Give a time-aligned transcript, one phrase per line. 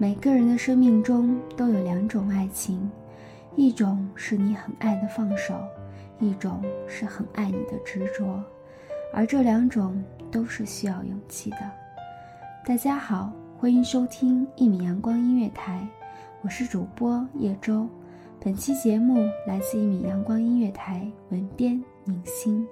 [0.00, 2.90] 每个人的生命中都有两种爱情，
[3.54, 5.54] 一种是你很爱的放手，
[6.18, 8.42] 一种是很爱你的执着，
[9.12, 11.58] 而这两种都是需要勇气的。
[12.64, 15.86] 大家好，欢迎收听一米阳光音乐台，
[16.40, 17.86] 我是主播叶舟，
[18.42, 22.66] 本期节目来自一米阳光音乐台，文编宁心。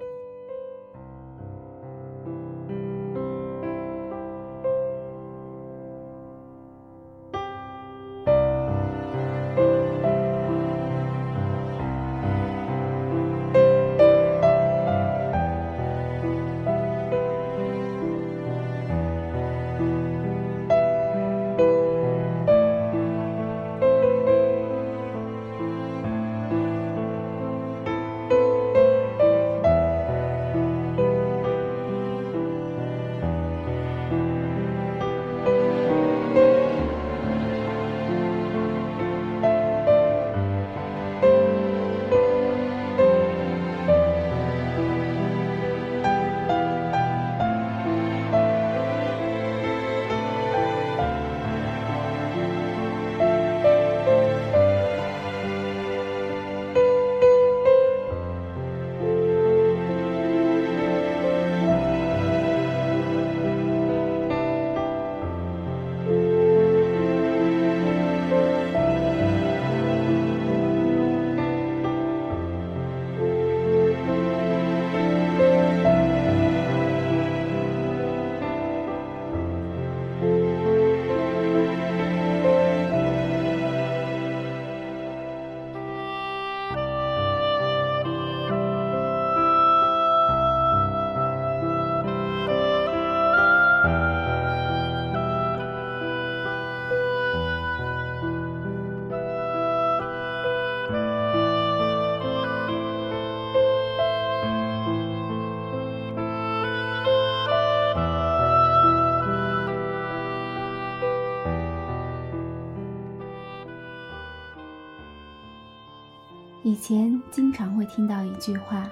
[116.69, 118.87] 以前经常会听到一句话：“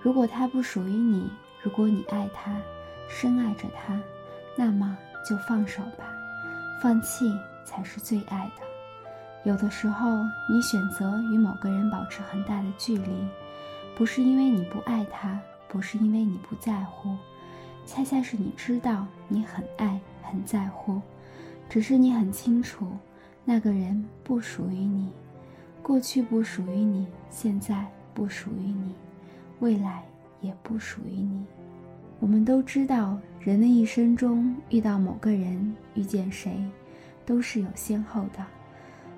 [0.00, 1.28] 如果他不属于你，
[1.60, 2.54] 如果你爱他，
[3.08, 4.00] 深爱着他，
[4.54, 4.96] 那么
[5.28, 6.04] 就放手吧，
[6.80, 8.62] 放弃才是最爱的。”
[9.42, 10.06] 有的时候，
[10.48, 13.10] 你选择与某个人保持很大的距离，
[13.96, 17.16] 不是因为你不爱他，不是因为你不在乎，
[17.84, 21.02] 恰恰是你知道你很爱、很在乎，
[21.68, 22.86] 只是你很清楚，
[23.44, 25.10] 那个人不属于你。
[25.88, 27.82] 过去不属于你，现在
[28.12, 28.92] 不属于你，
[29.60, 30.02] 未来
[30.42, 31.42] 也不属于你。
[32.20, 36.62] 我们都知道，人的一生中遇到某个人，遇见谁，
[37.24, 38.44] 都是有先后的。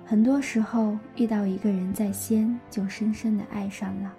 [0.05, 4.13] 很多时候，遇到一个人在先，就深深的爱上了，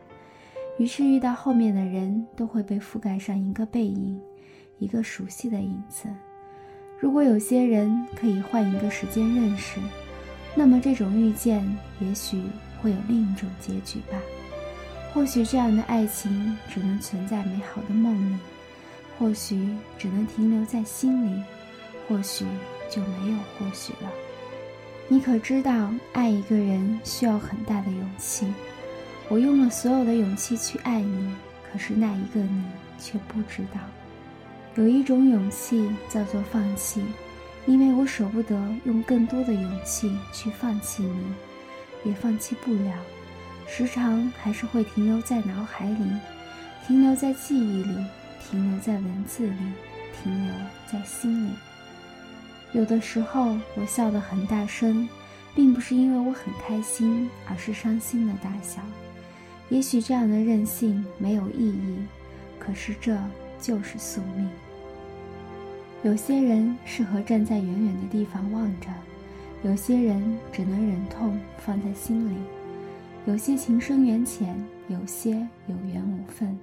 [0.78, 4.20] 于是遇到后面的人都会被覆盖上一个背影，
[4.78, 6.06] 一个熟悉的影子。
[7.00, 9.80] 如果有些人可以换一个时间认识。
[10.54, 11.64] 那么这种遇见，
[12.00, 12.42] 也许
[12.80, 14.18] 会有另一种结局吧。
[15.12, 18.38] 或许这样的爱情只能存在美好的梦里，
[19.18, 19.68] 或许
[19.98, 21.42] 只能停留在心里，
[22.08, 22.44] 或许
[22.90, 24.10] 就没有或许了。
[25.08, 28.46] 你可知道，爱一个人需要很大的勇气？
[29.28, 31.34] 我用了所有的勇气去爱你，
[31.70, 32.64] 可是那一个你
[32.98, 33.80] 却不知道。
[34.74, 37.02] 有一种勇气叫做放弃，
[37.66, 38.54] 因为我舍不得
[38.84, 41.32] 用更多的勇气去放弃你，
[42.04, 42.92] 也放弃不了，
[43.68, 46.10] 时常还是会停留在脑海里，
[46.86, 48.04] 停留在记忆里，
[48.40, 49.56] 停留在文字里，
[50.22, 50.54] 停留
[50.90, 51.52] 在心里。
[52.72, 55.08] 有的时候我笑得很大声，
[55.54, 58.82] 并不是因为我很开心，而是伤心的大笑。
[59.68, 61.98] 也许这样的任性没有意义，
[62.58, 63.16] 可是这
[63.60, 64.48] 就是宿命。
[66.02, 68.88] 有些人适合站在远远的地方望着，
[69.62, 72.36] 有些人只能忍痛放在心里。
[73.26, 74.56] 有些情深缘浅，
[74.88, 75.32] 有些
[75.66, 76.58] 有缘无分。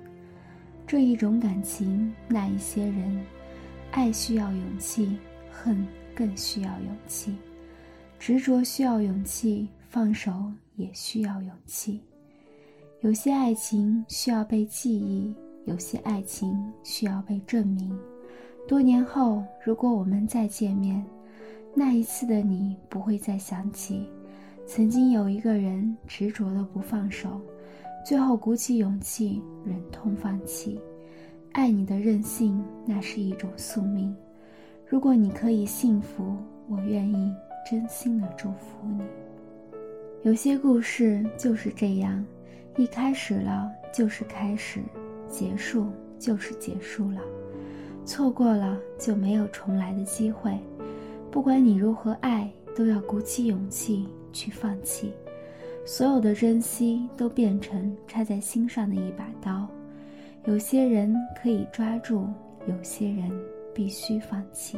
[0.86, 3.25] 这一种感情，那一些人，
[3.91, 5.18] 爱需要勇气，
[5.51, 5.86] 恨。
[6.15, 7.33] 更需要勇气，
[8.19, 12.01] 执着需要勇气，放手也需要勇气。
[13.00, 15.33] 有些爱情需要被记忆，
[15.63, 17.97] 有些爱情需要被证明。
[18.69, 21.04] 多年后，如果我们再见面，
[21.74, 24.07] 那一次的你不会再想起，
[24.68, 27.42] 曾经有一个人执着的不放手，
[28.06, 30.80] 最后鼓起勇气忍痛放弃。
[31.54, 34.16] 爱你的任性，那是一种宿命。
[34.86, 36.38] 如果你可以幸福，
[36.68, 37.33] 我愿意
[37.68, 39.01] 真心的祝福你。
[40.22, 42.24] 有些故事就是这样，
[42.77, 44.80] 一开始了就是开始，
[45.27, 45.88] 结束
[46.19, 47.19] 就是结束了，
[48.09, 50.57] 错过了就没有重来的机会。
[51.29, 55.13] 不管你如何爱，都要鼓起勇气去放弃。
[55.85, 59.67] 所有的珍惜都变成插在心上的一把刀。
[60.45, 62.25] 有些人可以抓住，
[62.65, 63.31] 有些人。
[63.71, 64.77] 必须放弃。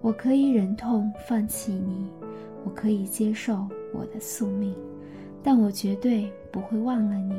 [0.00, 2.06] 我可以忍痛放弃你，
[2.64, 4.74] 我可以接受我的宿命，
[5.42, 7.34] 但我绝对不会忘了你。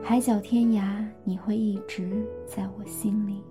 [0.00, 3.42] 海角天涯，你会一直在我心里。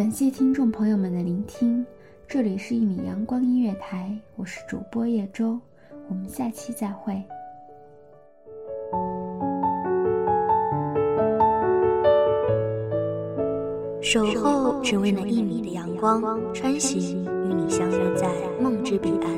[0.00, 1.84] 感谢听众朋友们的聆听，
[2.26, 5.58] 这里是《一米阳光音乐台》，我是主播叶舟，
[6.08, 7.22] 我们下期再会。
[14.00, 16.22] 守候只为那一米的阳光，
[16.54, 18.26] 穿行与你相约在
[18.58, 19.30] 梦之彼岸。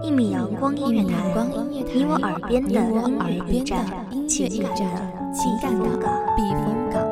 [0.00, 1.34] 一米阳光音乐台，
[1.68, 3.84] 你我耳边的音乐驿站，
[4.28, 5.84] 情感的情感的
[6.36, 7.11] 避风港。